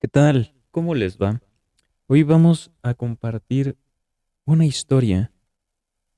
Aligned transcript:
¿Qué 0.00 0.06
tal? 0.06 0.54
¿Cómo 0.70 0.94
les 0.94 1.18
va? 1.18 1.42
Hoy 2.06 2.22
vamos 2.22 2.70
a 2.82 2.94
compartir 2.94 3.76
una 4.44 4.64
historia 4.64 5.32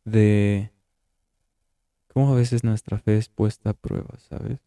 de 0.05 0.71
cómo 2.13 2.31
a 2.31 2.37
veces 2.37 2.63
nuestra 2.63 2.99
fe 2.99 3.17
es 3.17 3.31
puesta 3.31 3.71
a 3.71 3.73
prueba, 3.73 4.19
¿sabes? 4.19 4.59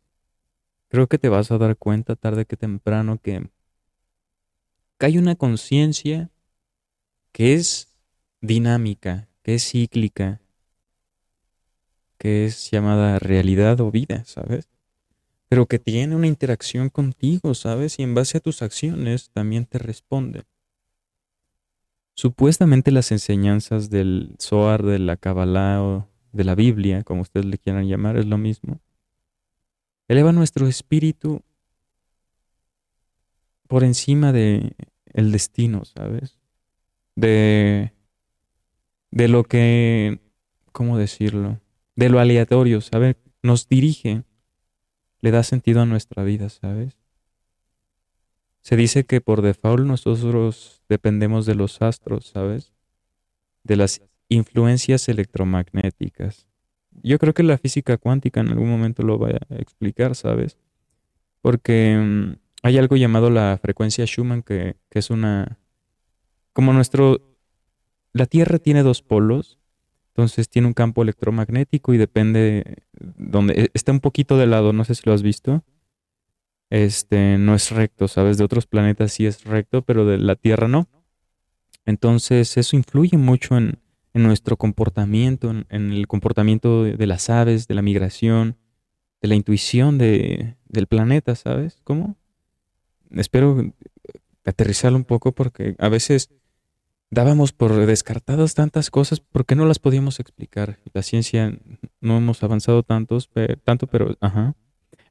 Creo 0.87 1.05
que 1.05 1.19
te 1.19 1.29
vas 1.29 1.51
a 1.51 1.59
dar 1.59 1.77
cuenta 1.77 2.15
tarde 2.15 2.45
que 2.45 2.57
temprano 2.57 3.19
que, 3.19 3.51
hay 4.97 5.19
una 5.19 5.35
conciencia 5.35 6.31
que 7.31 7.53
es 7.53 7.95
dinámica, 8.41 9.29
que 9.43 9.55
es 9.55 9.69
cíclica, 9.69 10.41
que 12.17 12.45
es 12.45 12.71
llamada 12.71 13.19
realidad 13.19 13.79
o 13.79 13.91
vida, 13.91 14.25
¿sabes? 14.25 14.72
Pero 15.53 15.67
que 15.67 15.77
tiene 15.77 16.15
una 16.15 16.25
interacción 16.25 16.89
contigo, 16.89 17.53
¿sabes? 17.53 17.99
Y 17.99 18.01
en 18.01 18.15
base 18.15 18.39
a 18.39 18.41
tus 18.41 18.63
acciones 18.63 19.29
también 19.29 19.67
te 19.67 19.77
responde. 19.77 20.45
Supuestamente 22.15 22.89
las 22.89 23.11
enseñanzas 23.11 23.91
del 23.91 24.35
Zohar, 24.41 24.81
de 24.81 24.97
la 24.97 25.15
Kabbalah 25.15 25.83
o 25.83 26.09
de 26.31 26.43
la 26.43 26.55
Biblia, 26.55 27.03
como 27.03 27.21
ustedes 27.21 27.45
le 27.45 27.59
quieran 27.59 27.87
llamar, 27.87 28.17
es 28.17 28.25
lo 28.25 28.39
mismo. 28.39 28.79
Eleva 30.07 30.31
nuestro 30.31 30.65
espíritu 30.65 31.43
por 33.67 33.83
encima 33.83 34.31
de 34.31 34.75
el 35.05 35.31
destino, 35.31 35.85
¿sabes? 35.85 36.39
De 37.15 37.93
de 39.11 39.27
lo 39.27 39.43
que 39.43 40.19
¿cómo 40.71 40.97
decirlo? 40.97 41.59
De 41.95 42.09
lo 42.09 42.19
aleatorio, 42.19 42.81
¿sabes? 42.81 43.17
Nos 43.43 43.69
dirige 43.69 44.23
le 45.23 45.31
da 45.31 45.41
sentido 45.41 45.79
a 45.79 45.85
nuestra 45.85 46.21
vida, 46.25 46.49
¿sabes? 46.49 46.97
Se 48.61 48.75
dice 48.75 49.05
que 49.05 49.21
por 49.21 49.41
default 49.41 49.87
nosotros 49.87 50.83
dependemos 50.89 51.45
de 51.45 51.55
los 51.55 51.81
astros, 51.81 52.27
¿sabes? 52.27 52.73
De 53.63 53.77
las 53.77 54.01
influencias 54.27 55.07
electromagnéticas. 55.07 56.45
Yo 57.03 57.19
creo 57.19 57.33
que 57.33 57.43
la 57.43 57.57
física 57.57 57.95
cuántica 57.95 58.41
en 58.41 58.49
algún 58.49 58.69
momento 58.69 59.01
lo 59.03 59.17
va 59.17 59.29
a 59.29 59.55
explicar, 59.55 60.15
¿sabes? 60.15 60.57
Porque 61.41 61.97
mm, 61.97 62.33
hay 62.61 62.77
algo 62.77 62.97
llamado 62.97 63.29
la 63.29 63.57
frecuencia 63.61 64.05
Schumann 64.05 64.43
que, 64.43 64.75
que 64.89 64.99
es 64.99 65.09
una... 65.09 65.57
Como 66.51 66.73
nuestro... 66.73 67.37
La 68.11 68.25
Tierra 68.25 68.59
tiene 68.59 68.83
dos 68.83 69.01
polos 69.01 69.57
entonces 70.13 70.47
tiene 70.47 70.67
un 70.67 70.75
campo 70.75 71.01
electromagnético 71.01 71.91
y 71.93 71.97
depende 71.97 72.83
donde 73.23 73.53
e, 73.53 73.69
está 73.73 73.91
un 73.91 73.99
poquito 73.99 74.37
de 74.37 74.47
lado, 74.47 74.73
no 74.73 74.83
sé 74.85 74.95
si 74.95 75.03
lo 75.05 75.13
has 75.13 75.23
visto. 75.23 75.63
Este 76.69 77.37
no 77.37 77.55
es 77.55 77.71
recto, 77.71 78.07
sabes, 78.07 78.37
de 78.37 78.43
otros 78.43 78.65
planetas 78.65 79.13
sí 79.13 79.25
es 79.25 79.43
recto, 79.43 79.83
pero 79.83 80.05
de 80.05 80.17
la 80.17 80.35
Tierra 80.35 80.67
no. 80.67 80.87
Entonces 81.85 82.57
eso 82.57 82.75
influye 82.75 83.17
mucho 83.17 83.57
en, 83.57 83.79
nuestro 84.13 84.57
comportamiento, 84.57 85.49
en, 85.49 85.91
el 85.91 86.07
comportamiento 86.07 86.83
de, 86.83 87.07
las 87.07 87.29
aves, 87.29 87.67
de 87.67 87.73
la 87.73 87.81
migración, 87.81 88.57
de 89.21 89.27
la 89.27 89.35
intuición 89.35 89.97
de, 89.97 90.55
del 90.67 90.87
planeta, 90.87 91.35
¿sabes? 91.35 91.79
¿Cómo? 91.83 92.15
Espero 93.11 93.73
aterrizarlo 94.45 94.97
un 94.97 95.05
poco 95.05 95.31
porque 95.31 95.75
a 95.79 95.89
veces 95.89 96.29
dábamos 97.09 97.53
por 97.53 97.85
descartadas 97.85 98.55
tantas 98.55 98.89
cosas 98.89 99.19
porque 99.19 99.55
no 99.55 99.65
las 99.65 99.79
podíamos 99.79 100.19
explicar. 100.19 100.79
La 100.93 101.03
ciencia 101.03 101.57
no 102.03 102.17
hemos 102.17 102.43
avanzado 102.43 102.83
tantos, 102.83 103.29
tanto, 103.63 103.87
pero 103.87 104.15
ajá. 104.19 104.55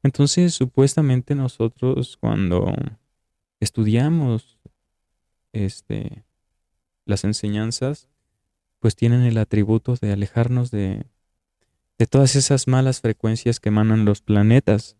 Entonces, 0.03 0.53
supuestamente 0.53 1.35
nosotros 1.35 2.17
cuando 2.17 2.73
estudiamos 3.59 4.59
este 5.51 6.23
las 7.05 7.23
enseñanzas, 7.23 8.07
pues 8.79 8.95
tienen 8.95 9.23
el 9.23 9.37
atributo 9.37 9.95
de 9.99 10.13
alejarnos 10.13 10.71
de, 10.71 11.05
de 11.97 12.07
todas 12.07 12.35
esas 12.35 12.67
malas 12.67 13.01
frecuencias 13.01 13.59
que 13.59 13.69
emanan 13.69 14.05
los 14.05 14.21
planetas. 14.21 14.97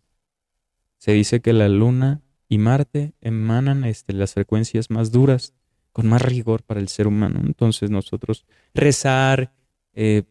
Se 0.98 1.12
dice 1.12 1.40
que 1.40 1.52
la 1.52 1.68
Luna 1.68 2.22
y 2.48 2.58
Marte 2.58 3.14
emanan 3.20 3.84
este, 3.84 4.12
las 4.12 4.34
frecuencias 4.34 4.90
más 4.90 5.12
duras 5.12 5.54
con 5.92 6.08
más 6.08 6.22
rigor 6.22 6.62
para 6.62 6.80
el 6.80 6.88
ser 6.88 7.06
humano. 7.06 7.40
Entonces 7.44 7.90
nosotros 7.90 8.44
rezar, 8.74 9.52
eh, 9.92 10.24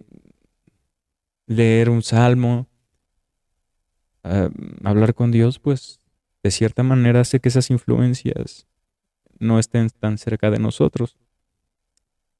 leer 1.48 1.90
un 1.90 2.02
salmo, 2.02 2.68
ah, 4.24 4.50
hablar 4.84 5.14
con 5.14 5.31
Dios, 5.31 5.59
pues 5.59 6.00
de 6.44 6.52
cierta 6.52 6.84
manera 6.84 7.22
hace 7.22 7.40
que 7.40 7.50
esas 7.50 7.70
influencias 7.70 8.68
no 9.40 9.59
estén 9.59 9.90
tan 9.90 10.18
cerca 10.18 10.52
de 10.52 10.59
nosotros. 10.59 11.18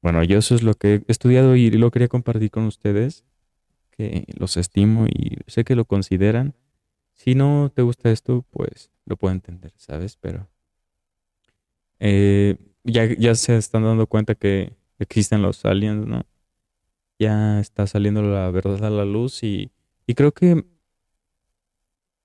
Bueno, 0.02 0.24
yo 0.24 0.38
eso 0.38 0.56
es 0.56 0.64
lo 0.64 0.74
que 0.74 0.96
he 0.96 1.04
estudiado 1.08 1.56
y 1.56 1.72
lo 1.72 1.90
quería 1.90 2.10
compartir 2.10 2.52
con 2.52 2.66
ustedes, 2.66 3.24
que 3.92 4.26
los 4.38 4.58
estimo 4.58 5.06
y 5.08 5.38
sé 5.48 5.64
que 5.64 5.76
lo 5.76 5.86
consideran. 5.86 6.56
Si 7.14 7.36
no 7.36 7.72
te 7.74 7.84
gusta 7.84 8.12
esto, 8.12 8.46
pues 8.50 8.92
lo 9.06 9.16
puedo 9.16 9.34
entender, 9.34 9.72
¿sabes? 9.78 10.18
Pero 10.18 10.50
eh, 12.00 12.58
ya, 12.84 13.36
se 13.36 13.56
están 13.56 13.84
dando 13.84 14.08
cuenta 14.08 14.36
que 14.36 14.74
existen 15.00 15.42
los 15.42 15.64
aliens, 15.64 16.06
¿no? 16.06 16.26
Ya 17.24 17.62
está 17.62 17.88
saliendo 17.88 18.22
la 18.22 18.52
verdad 18.52 18.84
a 18.84 18.90
la 18.90 19.06
luz 19.06 19.44
y, 19.44 19.72
creo 20.14 20.34
que 20.34 20.66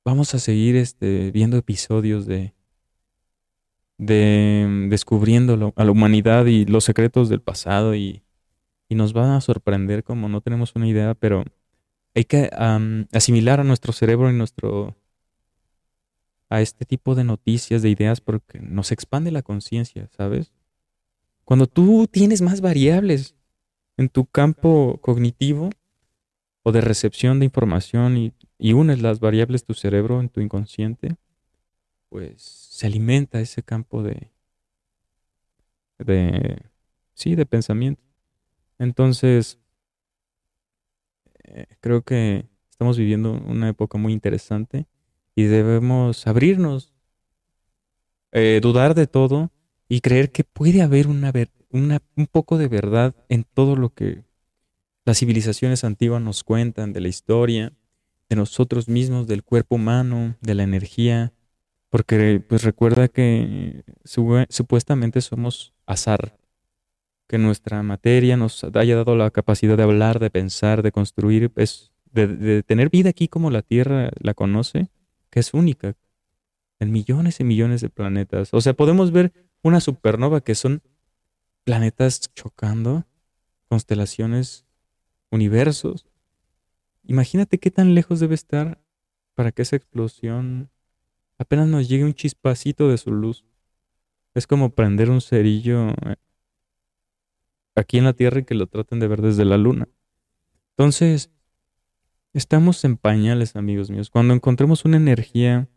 vamos 0.05 0.35
a 0.35 0.41
seguir 0.41 0.75
este, 0.75 1.31
viendo 1.31 1.57
episodios 1.57 2.27
de, 2.27 2.53
de 3.97 4.89
descubriendo 4.91 5.73
a 5.77 5.85
la 5.85 5.91
humanidad 5.93 6.47
y 6.47 6.65
los 6.65 6.83
secretos 6.83 7.29
del 7.29 7.41
pasado 7.41 7.95
y, 7.95 8.25
nos 8.91 9.13
van 9.13 9.31
a 9.31 9.41
sorprender 9.41 10.03
como 10.03 10.29
no 10.29 10.41
tenemos 10.41 10.75
una 10.75 10.89
idea, 10.89 11.15
pero 11.15 11.45
hay 12.17 12.25
que 12.25 12.51
asimilar 13.13 13.61
a 13.61 13.65
nuestro 13.65 13.93
cerebro 13.93 14.29
y 14.31 14.35
nuestro 14.35 14.97
a 16.49 16.61
este 16.61 16.85
tipo 16.87 17.15
de 17.15 17.23
noticias, 17.23 17.83
de 17.83 17.91
ideas, 17.91 18.21
porque 18.21 18.59
nos 18.59 18.91
expande 18.91 19.31
la 19.31 19.43
conciencia, 19.43 20.09
¿sabes? 20.17 20.51
Cuando 21.45 21.69
tú 21.69 22.09
tienes 22.11 22.43
más 22.43 22.61
variables 22.61 23.37
en 23.99 24.09
tu 24.09 24.25
campo 24.25 24.99
cognitivo 25.03 25.71
o 26.63 26.73
de 26.73 26.81
recepción 26.81 27.41
de 27.41 27.47
información 27.47 28.17
y, 28.17 28.73
unes 28.73 29.03
las 29.03 29.21
variables 29.21 29.63
de 29.63 29.67
tu 29.67 29.75
cerebro 29.75 30.21
en 30.21 30.29
tu 30.29 30.41
inconsciente, 30.41 31.17
pues 32.09 32.43
se 32.43 32.87
alimenta 32.87 33.41
ese 33.41 33.63
campo 33.63 34.03
de, 34.03 34.31
de, 35.99 36.63
sí, 37.15 37.35
de 37.35 37.47
pensamiento. 37.47 38.03
Entonces, 38.79 39.59
eh, 41.45 41.67
creo 41.81 42.03
que 42.03 42.47
estamos 42.71 42.97
viviendo 42.99 43.33
una 43.33 43.69
época 43.69 43.99
muy 43.99 44.13
interesante 44.13 44.87
y 45.35 45.45
debemos 45.45 46.27
abrirnos, 46.27 46.93
eh, 48.33 48.61
dudar 48.63 48.95
de 48.95 49.07
todo 49.07 49.51
y 49.89 50.01
creer 50.01 50.31
que 50.31 50.45
puede 50.45 50.83
haber 50.83 51.09
una, 51.09 51.33
un 51.71 52.27
poco 52.31 52.59
de 52.59 52.69
verdad 52.69 53.15
en 53.29 53.45
todo 53.45 53.77
lo 53.77 53.91
que 53.91 54.25
las 55.05 55.19
civilizaciones 55.19 55.85
antiguas 55.85 56.21
nos 56.21 56.45
cuentan 56.45 56.93
de 56.93 57.01
la 57.01 57.09
historia, 57.09 57.73
de 58.29 58.37
nosotros 58.37 58.89
mismos, 58.89 59.27
del 59.27 59.43
cuerpo 59.43 59.77
humano, 59.77 60.37
de 60.41 60.55
la 60.55 60.63
energía, 60.63 61.33
porque 61.89 62.43
pues 62.47 62.63
recuerda 62.63 63.09
que 63.09 63.85
supuestamente 64.05 65.21
somos 65.21 65.73
azar, 65.87 66.37
que 67.27 67.39
nuestra 67.39 67.83
materia 67.83 68.37
nos 68.37 68.65
haya 68.65 68.97
dado 68.97 69.17
la 69.17 69.31
capacidad 69.31 69.77
de 69.77 69.83
hablar, 69.83 70.19
de 70.19 70.31
pensar, 70.31 70.83
de 70.83 70.93
construir, 70.93 71.51
pues, 71.51 71.91
de 72.13 72.63
tener 72.63 72.91
vida 72.91 73.11
aquí 73.11 73.29
como 73.29 73.51
la 73.51 73.63
Tierra 73.63 74.11
la 74.21 74.35
conoce, 74.35 74.91
que 75.31 75.41
es 75.41 75.55
única 75.55 75.95
en 76.81 76.93
millones 76.93 77.41
y 77.41 77.45
millones 77.45 77.81
de 77.81 77.89
planetas. 77.89 78.53
O 78.53 78.61
sea, 78.61 78.75
podemos 78.75 79.11
ver 79.11 79.33
una 79.63 79.81
supernova 79.81 80.41
que 80.41 80.55
son 80.55 80.83
planetas 81.69 82.33
chocando, 82.33 83.05
constelaciones, 83.69 84.65
universos. 85.31 86.07
Imagínate 87.05 87.59
qué 87.59 87.71
tan 87.71 87.95
lejos 87.95 88.21
debe 88.21 88.35
estar 88.35 88.81
para 89.35 89.53
que 89.53 89.61
esa 89.61 89.77
explosión 89.77 90.71
apenas 91.37 91.69
nos 91.69 91.87
llegue 91.87 92.05
un 92.05 92.15
chispacito 92.15 92.89
de 92.89 92.97
su 92.97 93.13
luz. 93.13 93.45
Es 94.33 94.47
como 94.47 94.71
prender 94.71 95.11
un 95.11 95.21
cerillo 95.21 95.91
eh, 95.91 96.17
aquí 97.75 97.99
en 97.99 98.05
la 98.05 98.15
Tierra 98.15 98.41
y 98.41 98.45
que 98.45 98.55
lo 98.55 98.67
traten 98.67 98.99
de 98.99 99.09
ver 99.09 99.21
desde 99.21 99.45
la 99.45 99.59
Luna. 99.59 99.89
Entonces, 100.71 101.31
Estamos 102.35 102.85
en 102.85 102.97
pañales, 102.97 103.57
amigos 103.57 103.91
míos. 103.91 104.11
Cuando 104.11 104.33
encontremos 104.33 104.85
una 104.85 104.97
energía 104.97 105.69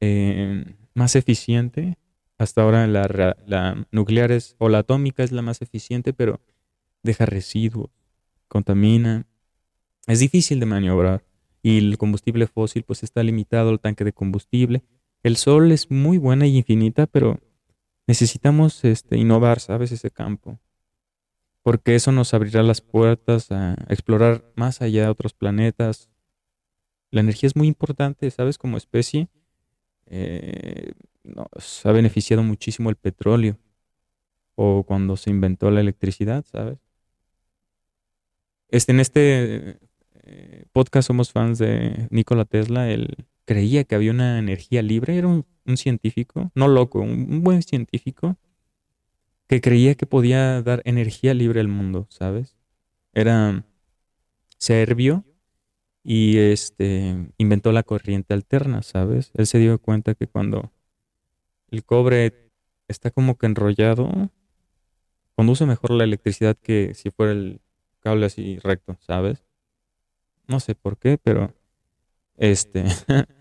eh, 0.00 0.76
más 0.92 1.16
eficiente, 1.16 1.96
hasta 2.38 2.62
ahora 2.62 2.86
la, 2.86 3.86
nuclear 3.90 4.30
es, 4.30 4.56
o 4.58 4.68
la 4.68 4.78
atómica 4.78 5.22
es 5.22 5.32
la 5.32 5.42
más 5.42 5.62
eficiente, 5.62 6.12
pero 6.12 6.40
deja 7.02 7.24
residuos, 7.24 7.90
contamina. 8.48 9.26
Es 10.06 10.20
difícil 10.20 10.60
de 10.60 10.66
maniobrar. 10.66 11.24
Y 11.62 11.78
el 11.78 11.98
combustible 11.98 12.46
fósil 12.46 12.84
pues 12.84 13.02
está 13.02 13.22
limitado 13.22 13.70
al 13.70 13.80
tanque 13.80 14.04
de 14.04 14.12
combustible. 14.12 14.84
El 15.22 15.36
sol 15.36 15.72
es 15.72 15.90
muy 15.90 16.18
buena 16.18 16.46
y 16.46 16.58
infinita, 16.58 17.06
pero 17.06 17.40
necesitamos 18.06 18.84
este, 18.84 19.16
innovar, 19.16 19.58
¿sabes? 19.58 19.90
Ese 19.90 20.10
campo. 20.10 20.60
Porque 21.62 21.96
eso 21.96 22.12
nos 22.12 22.34
abrirá 22.34 22.62
las 22.62 22.80
puertas 22.80 23.50
a 23.50 23.74
explorar 23.88 24.44
más 24.54 24.82
allá 24.82 25.04
de 25.04 25.08
otros 25.08 25.32
planetas. 25.32 26.10
La 27.10 27.20
energía 27.20 27.48
es 27.48 27.56
muy 27.56 27.66
importante, 27.66 28.30
¿sabes? 28.30 28.58
Como 28.58 28.76
especie, 28.76 29.28
eh, 30.06 30.92
nos 31.34 31.84
ha 31.84 31.92
beneficiado 31.92 32.42
muchísimo 32.42 32.90
el 32.90 32.96
petróleo. 32.96 33.58
O 34.54 34.84
cuando 34.84 35.16
se 35.16 35.30
inventó 35.30 35.70
la 35.70 35.80
electricidad, 35.80 36.44
¿sabes? 36.50 36.78
Este, 38.68 38.92
en 38.92 39.00
este 39.00 39.78
eh, 40.24 40.64
podcast 40.72 41.06
somos 41.06 41.32
fans 41.32 41.58
de 41.58 42.08
Nikola 42.10 42.44
Tesla. 42.44 42.90
Él 42.90 43.26
creía 43.44 43.84
que 43.84 43.94
había 43.94 44.10
una 44.10 44.38
energía 44.38 44.82
libre. 44.82 45.16
Era 45.16 45.28
un, 45.28 45.46
científico, 45.76 46.52
no 46.54 46.68
loco, 46.68 47.00
un, 47.00 47.42
buen 47.42 47.62
científico 47.62 48.36
que 49.48 49.60
creía 49.60 49.94
que 49.94 50.06
podía 50.06 50.62
dar 50.62 50.82
energía 50.84 51.34
libre 51.34 51.60
al 51.60 51.68
mundo, 51.68 52.06
¿sabes? 52.10 52.56
Era 53.12 53.64
serbio 54.58 55.24
y 56.02 56.38
este 56.38 57.16
inventó 57.36 57.72
la 57.72 57.82
corriente 57.82 58.34
alterna, 58.34 58.82
¿sabes? 58.82 59.32
Él 59.34 59.46
se 59.46 59.58
dio 59.58 59.78
cuenta 59.80 60.14
que 60.14 60.26
cuando 60.26 60.72
el 61.70 61.84
cobre 61.84 62.50
está 62.88 63.10
como 63.10 63.36
que 63.36 63.46
enrollado, 63.46 64.30
conduce 65.34 65.66
mejor 65.66 65.90
la 65.92 66.04
electricidad 66.04 66.56
que 66.56 66.94
si 66.94 67.10
fuera 67.10 67.32
el 67.32 67.60
cable 68.00 68.26
así 68.26 68.58
recto, 68.58 68.96
¿sabes? 69.00 69.44
No 70.46 70.60
sé 70.60 70.74
por 70.74 70.96
qué, 70.98 71.18
pero 71.18 71.54
este 72.36 72.84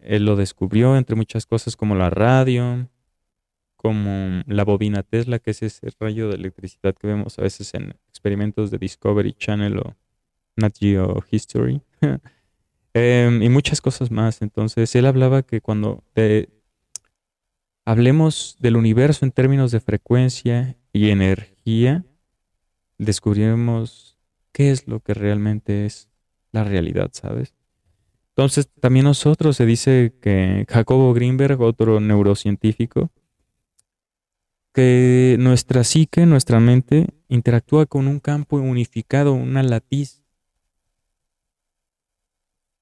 él 0.00 0.24
lo 0.24 0.36
descubrió 0.36 0.96
entre 0.96 1.16
muchas 1.16 1.46
cosas 1.46 1.76
como 1.76 1.94
la 1.94 2.10
radio, 2.10 2.88
como 3.76 4.42
la 4.46 4.64
bobina 4.64 5.02
Tesla, 5.02 5.38
que 5.38 5.52
es 5.52 5.62
ese 5.62 5.88
rayo 5.98 6.28
de 6.28 6.34
electricidad 6.34 6.94
que 6.94 7.06
vemos 7.06 7.38
a 7.38 7.42
veces 7.42 7.72
en 7.74 7.94
experimentos 8.08 8.70
de 8.70 8.78
Discovery 8.78 9.32
Channel 9.32 9.78
o 9.78 9.96
Nat 10.56 10.76
Geo 10.78 11.24
History, 11.30 11.80
em, 12.94 13.42
y 13.42 13.48
muchas 13.48 13.80
cosas 13.80 14.10
más. 14.10 14.42
Entonces, 14.42 14.94
él 14.94 15.06
hablaba 15.06 15.42
que 15.42 15.60
cuando 15.60 16.04
hablemos 17.84 18.56
del 18.60 18.76
universo 18.76 19.24
en 19.24 19.32
términos 19.32 19.70
de 19.72 19.80
frecuencia 19.80 20.76
y 20.92 21.10
energía, 21.10 22.04
descubriremos 22.98 24.18
qué 24.52 24.70
es 24.70 24.86
lo 24.86 25.00
que 25.00 25.14
realmente 25.14 25.86
es 25.86 26.08
la 26.52 26.64
realidad, 26.64 27.10
¿sabes? 27.12 27.54
Entonces, 28.30 28.68
también 28.80 29.04
nosotros 29.04 29.56
se 29.56 29.66
dice 29.66 30.14
que 30.20 30.64
Jacobo 30.68 31.12
Greenberg, 31.12 31.60
otro 31.60 32.00
neurocientífico, 32.00 33.10
que 34.72 35.36
nuestra 35.38 35.84
psique, 35.84 36.26
nuestra 36.26 36.60
mente, 36.60 37.08
interactúa 37.28 37.86
con 37.86 38.06
un 38.06 38.20
campo 38.20 38.56
unificado, 38.56 39.34
una 39.34 39.62
latiz. 39.62 40.22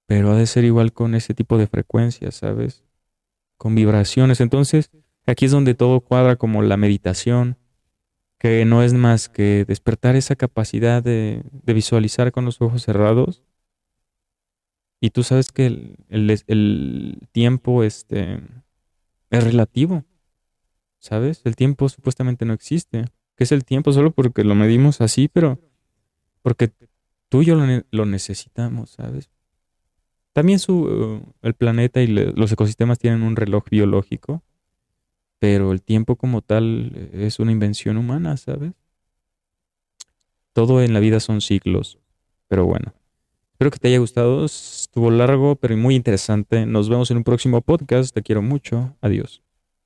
Pero 0.07 0.31
ha 0.31 0.37
de 0.37 0.47
ser 0.47 0.65
igual 0.65 0.93
con 0.93 1.15
ese 1.15 1.35
tipo 1.35 1.59
de 1.59 1.67
frecuencias, 1.67 2.37
¿sabes? 2.37 2.85
Con 3.59 3.75
vibraciones. 3.75 4.41
Entonces, 4.41 4.91
aquí 5.27 5.45
es 5.45 5.51
donde 5.51 5.75
todo 5.75 6.01
cuadra 6.01 6.37
como 6.37 6.63
la 6.63 6.79
meditación, 6.79 7.59
que 8.39 8.65
no 8.65 8.83
es 8.83 8.95
más 8.95 9.29
que 9.29 9.67
despertar 9.67 10.17
esa 10.17 10.37
capacidad 10.37 11.03
de, 11.03 11.43
visualizar 11.67 12.33
con 12.33 12.47
los 12.47 12.63
ojos 12.63 12.83
cerrados. 12.83 13.43
Y 15.01 15.11
tú 15.11 15.23
sabes 15.23 15.53
que 15.53 15.97
el, 16.09 17.29
tiempo 17.33 17.85
este, 17.85 18.41
es 19.31 19.45
relativo. 19.45 20.05
¿sabes? 20.99 21.41
El 21.45 21.57
tiempo 21.57 21.89
supuestamente 21.89 22.45
no 22.45 22.53
existe. 22.53 23.07
¿Qué 23.37 23.45
es 23.45 23.53
el 23.53 23.65
tiempo? 23.65 23.93
Solo 23.93 24.11
porque 24.11 24.45
lo 24.45 24.55
medimos 24.55 25.01
así, 25.01 25.29
pero 25.29 25.59
porque 26.43 26.73
tú 27.29 27.43
y 27.43 27.47
yo 27.47 27.57
lo, 27.91 28.07
necesitamos, 28.07 28.91
¿sabes? 28.91 29.31
También 30.39 30.61
su, 30.61 31.21
el 31.43 31.55
planeta 31.55 32.01
y 32.01 32.07
los 32.07 32.53
ecosistemas 32.53 33.01
tienen 33.01 33.25
un 33.25 33.35
reloj 33.35 33.65
biológico, 33.69 34.41
pero 35.41 35.73
el 35.73 35.83
tiempo 35.83 36.15
como 36.15 36.43
tal 36.43 37.11
es 37.13 37.41
una 37.41 37.51
invención 37.51 37.97
humana, 37.97 38.37
¿sabes? 38.37 38.71
Todo 40.53 40.81
en 40.81 40.93
la 40.93 41.01
vida 41.01 41.19
son 41.19 41.41
ciclos, 41.41 41.99
pero 42.47 42.67
bueno. 42.67 42.95
Espero 43.51 43.73
que 43.73 43.81
te 43.81 43.89
haya 43.89 43.99
gustado. 43.99 44.45
Estuvo 44.45 45.11
largo, 45.11 45.57
pero 45.57 45.77
muy 45.77 45.97
interesante. 45.97 46.67
Nos 46.67 46.89
vemos 46.89 47.11
en 47.11 47.17
un 47.17 47.25
próximo 47.25 47.61
podcast. 47.61 48.15
Te 48.15 48.23
quiero 48.23 48.41
mucho. 48.41 48.97
Adiós. 49.01 49.43